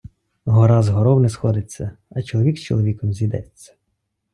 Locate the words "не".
1.21-1.29